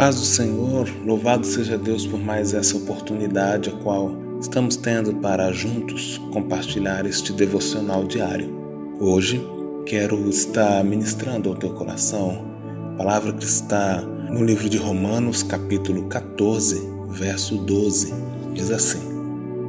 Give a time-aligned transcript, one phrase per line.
[0.00, 5.52] Paz do Senhor, louvado seja Deus por mais essa oportunidade a qual estamos tendo para
[5.52, 8.50] juntos compartilhar este devocional diário.
[8.98, 9.46] Hoje
[9.84, 12.46] quero estar ministrando ao teu coração
[12.94, 16.80] a palavra que está no livro de Romanos, capítulo 14,
[17.10, 18.14] verso 12.
[18.54, 19.02] Diz assim: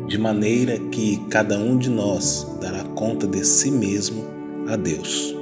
[0.07, 4.23] De maneira que cada um de nós dará conta de si mesmo
[4.69, 5.35] a Deus.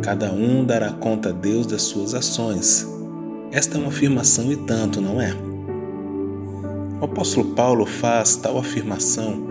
[0.00, 2.93] Cada um dará conta a Deus das suas ações
[3.54, 5.32] esta é uma afirmação e tanto, não é?
[7.00, 9.46] O apóstolo Paulo faz tal afirmação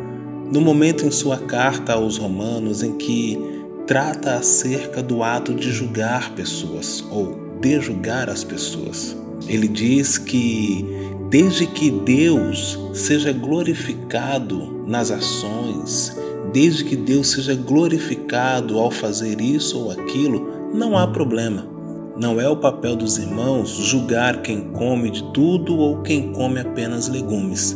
[0.51, 3.39] no momento em sua carta aos Romanos em que
[3.87, 9.15] trata acerca do ato de julgar pessoas ou de julgar as pessoas.
[9.47, 10.85] Ele diz que
[11.29, 16.13] desde que Deus seja glorificado nas ações,
[16.51, 21.72] desde que Deus seja glorificado ao fazer isso ou aquilo, não há problema.
[22.15, 27.07] Não é o papel dos irmãos julgar quem come de tudo ou quem come apenas
[27.07, 27.75] legumes,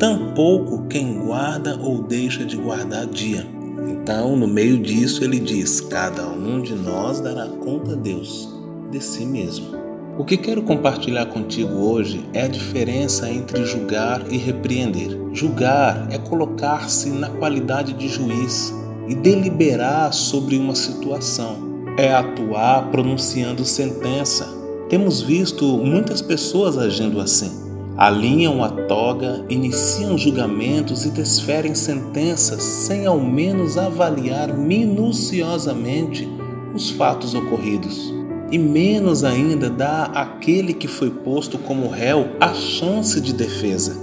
[0.00, 3.46] tampouco quem guarda ou deixa de guardar dia.
[3.88, 8.52] Então, no meio disso, ele diz: Cada um de nós dará conta a Deus
[8.90, 9.76] de si mesmo.
[10.18, 15.16] O que quero compartilhar contigo hoje é a diferença entre julgar e repreender.
[15.32, 18.74] Julgar é colocar-se na qualidade de juiz
[19.06, 21.67] e deliberar sobre uma situação
[21.98, 24.46] é atuar pronunciando sentença.
[24.88, 27.50] Temos visto muitas pessoas agindo assim.
[27.96, 36.28] Alinham a toga, iniciam julgamentos e desferem sentenças sem ao menos avaliar minuciosamente
[36.72, 38.14] os fatos ocorridos.
[38.52, 43.96] E menos ainda dá àquele que foi posto como réu a chance de defesa.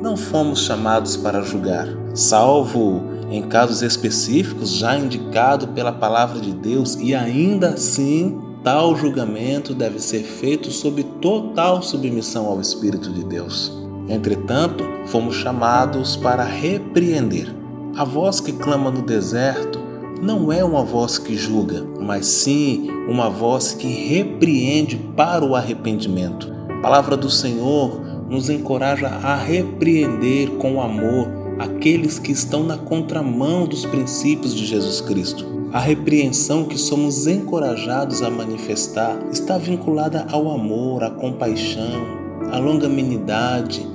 [0.00, 6.96] Não fomos chamados para julgar, salvo em casos específicos já indicado pela palavra de Deus,
[6.96, 13.72] e ainda assim tal julgamento deve ser feito sob total submissão ao Espírito de Deus.
[14.08, 17.54] Entretanto, fomos chamados para repreender.
[17.96, 19.80] A voz que clama no deserto
[20.20, 26.52] não é uma voz que julga, mas sim uma voz que repreende para o arrependimento.
[26.68, 33.66] A palavra do Senhor nos encoraja a repreender com amor aqueles que estão na contramão
[33.66, 35.46] dos princípios de Jesus Cristo.
[35.72, 42.02] A repreensão que somos encorajados a manifestar está vinculada ao amor, à compaixão,
[42.50, 43.86] à longanimidade,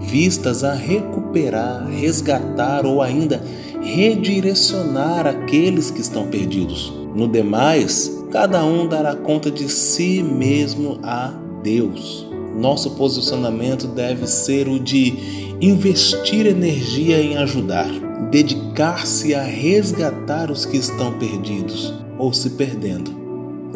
[0.00, 3.42] vistas a recuperar, resgatar ou ainda
[3.80, 6.92] redirecionar aqueles que estão perdidos.
[7.14, 12.23] No demais, cada um dará conta de si mesmo a Deus.
[12.56, 17.88] Nosso posicionamento deve ser o de investir energia em ajudar,
[18.30, 23.10] dedicar-se a resgatar os que estão perdidos ou se perdendo.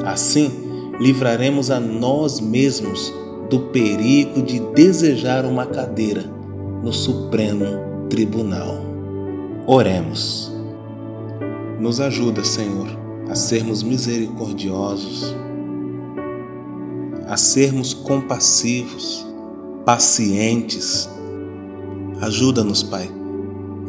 [0.04, 0.50] Assim,
[1.00, 3.12] livraremos a nós mesmos
[3.50, 6.24] do perigo de desejar uma cadeira
[6.82, 8.80] no Supremo Tribunal.
[9.66, 10.52] Oremos.
[11.80, 12.88] Nos ajuda, Senhor,
[13.28, 15.34] a sermos misericordiosos,
[17.28, 19.24] a sermos compassivos,
[19.84, 21.08] pacientes,
[22.20, 23.08] Ajuda-nos, Pai,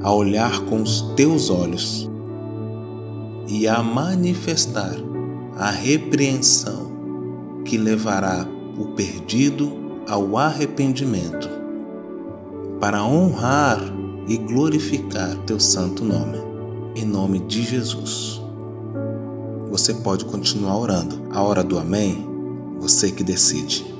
[0.03, 2.07] a olhar com os teus olhos
[3.47, 4.95] e a manifestar
[5.57, 6.91] a repreensão
[7.65, 8.47] que levará
[8.77, 9.71] o perdido
[10.07, 11.49] ao arrependimento,
[12.79, 13.81] para honrar
[14.27, 16.37] e glorificar teu santo nome.
[16.95, 18.39] Em nome de Jesus.
[19.71, 21.19] Você pode continuar orando.
[21.31, 22.28] A hora do Amém,
[22.79, 23.98] você que decide.